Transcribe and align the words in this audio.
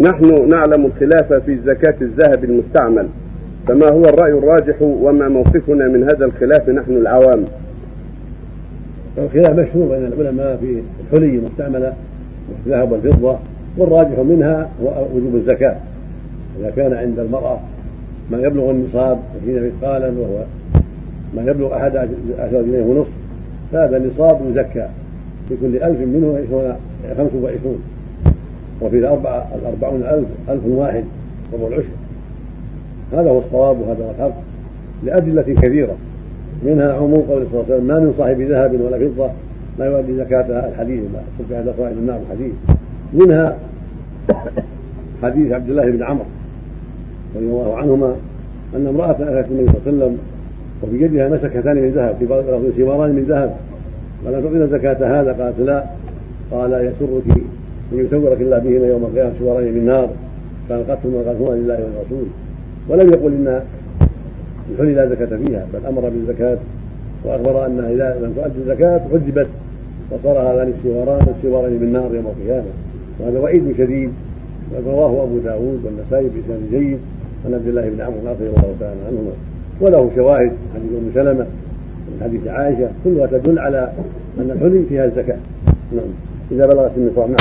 نحن 0.00 0.48
نعلم 0.48 0.86
الخلاف 0.86 1.32
في 1.32 1.58
زكاة 1.66 1.94
الذهب 2.02 2.44
المستعمل 2.44 3.08
فما 3.68 3.86
هو 3.92 4.02
الرأي 4.02 4.32
الراجح 4.32 4.82
وما 4.82 5.28
موقفنا 5.28 5.88
من 5.88 6.02
هذا 6.02 6.24
الخلاف 6.24 6.68
نحن 6.68 6.92
العوام؟ 6.92 7.44
الخلاف 9.18 9.50
مشهور 9.50 9.88
بين 9.88 10.06
العلماء 10.06 10.56
في 10.56 10.82
الحلي 11.00 11.36
المستعملة 11.38 11.92
الذهب 12.66 12.92
والفضة 12.92 13.38
والراجح 13.78 14.18
منها 14.18 14.70
هو 14.82 15.06
وجوب 15.14 15.34
الزكاة. 15.34 15.76
إذا 16.60 16.70
كان 16.70 16.92
عند 16.92 17.18
المرأة 17.18 17.60
ما 18.30 18.38
يبلغ 18.38 18.70
النصاب 18.70 19.18
عشرين 19.42 19.66
مثقالا 19.66 20.06
وهو 20.06 20.44
ما 21.36 21.50
يبلغ 21.50 21.76
أحد 21.76 21.96
عشر 22.38 22.62
جنيه 22.62 22.82
ونصف 22.82 23.10
فهذا 23.72 23.96
النصاب 23.96 24.40
يزكى 24.50 24.88
في 25.48 25.56
كل 25.60 25.76
ألف 25.76 26.00
منه 26.00 26.38
عشرون 26.44 26.74
خمس 27.18 27.42
وعشرون. 27.42 27.78
وفي 28.80 28.98
الأربعة 28.98 29.48
الأربعون 29.54 30.02
ألف 30.02 30.28
ألف 30.48 30.66
واحد 30.66 31.04
ربع 31.54 31.66
العشر. 31.66 31.88
هذا 33.12 33.30
هو 33.30 33.38
الصواب 33.38 33.80
وهذا 33.80 34.04
هو 34.04 34.10
الحق 34.10 34.34
لأدلة 35.04 35.42
كثيرة 35.42 35.96
منها 36.64 36.92
عموم 36.92 37.14
قول 37.14 37.26
صلى 37.26 37.60
الله 37.60 37.64
عليه 37.64 37.74
وسلم 37.74 37.86
ما 37.86 37.98
من 37.98 38.14
صاحب 38.18 38.40
ذهب 38.40 38.80
ولا 38.80 38.98
فضة 38.98 39.30
لا 39.78 39.86
يؤدي 39.86 40.16
زكاتها 40.16 40.68
الحديث 40.68 41.00
ما 41.00 41.20
صف 41.38 41.52
عند 41.52 41.74
صاحب 41.78 41.92
النار 41.92 42.20
الحديث. 42.30 42.52
منها 43.12 43.56
حديث 45.22 45.52
عبد 45.52 45.70
الله 45.70 45.90
بن 45.90 46.02
عمرو 46.02 46.24
رضي 47.36 47.44
الله 47.44 47.76
عنهما 47.76 48.14
أن 48.76 48.86
امرأة 48.86 49.10
أتت 49.10 49.50
النبي 49.50 49.66
صلى 49.66 49.76
الله 49.76 49.82
عليه 49.86 49.96
وسلم 49.96 50.18
وفي 50.82 51.04
يدها 51.04 51.28
مسكتان 51.28 51.76
من 51.76 51.90
ذهب 51.90 52.14
في 52.18 52.82
سواران 52.82 53.10
من 53.10 53.24
ذهب 53.28 53.56
قال 54.24 54.42
تعطينا 54.42 54.66
زكاة 54.66 55.20
هذا. 55.20 55.32
قالت 55.32 55.60
لا. 55.60 55.84
قال 56.50 56.72
يسرك 56.72 57.42
أن 57.92 58.06
يسورك 58.06 58.40
الله 58.40 58.58
بهما 58.58 58.86
يوم 58.86 59.04
القيامة 59.04 59.32
سوارين 59.38 59.74
من 59.74 59.86
نار 59.86 60.10
ما 60.70 60.76
قتلهما 60.76 61.54
لله 61.54 61.78
والرسول 61.84 62.26
ولم 62.88 63.08
يقل 63.08 63.32
إن 63.32 63.60
الحلي 64.72 64.94
لا 64.94 65.08
زكاة 65.08 65.36
فيها 65.36 65.66
بل 65.74 65.86
أمر 65.86 66.08
بالزكاة 66.08 66.58
وأخبر 67.24 67.66
أنها 67.66 67.90
إذا 67.90 68.18
لم 68.22 68.32
تؤدي 68.32 68.58
الزكاة 68.58 69.00
عذبت 69.12 69.48
وصار 70.10 70.38
هذان 70.38 70.72
السواران 70.78 71.26
السوارين 71.36 71.82
من 71.82 71.92
نار 71.92 72.14
يوم 72.14 72.26
القيامة. 72.26 72.66
وهذا 73.20 73.38
وعيد 73.38 73.74
شديد. 73.78 74.10
رواه 74.86 75.22
أبو 75.22 75.38
داود 75.38 75.80
والنسائي 75.84 76.28
بإسناد 76.28 76.60
جيد 76.70 76.98
عن 77.46 77.54
عبد 77.54 77.68
الله 77.68 77.88
بن 77.88 78.00
عمرو 78.00 78.18
رضي 78.26 78.46
الله 78.46 78.74
تعالى 78.80 79.00
عنهما. 79.08 79.32
وله 79.80 80.10
شواهد 80.16 80.52
حديث 80.74 80.90
أم 80.92 81.10
سلمة 81.14 81.46
من 82.08 82.20
حديث 82.22 82.46
عائشة 82.46 82.88
كلها 83.04 83.26
تدل 83.26 83.58
على 83.58 83.92
أن 84.38 84.50
الحلي 84.50 84.84
فيها 84.88 85.04
الزكاة. 85.04 85.38
نعم. 85.92 86.10
إذا 86.52 86.66
بلغت 86.66 86.90
النصاب 86.96 87.28
نعم. 87.28 87.36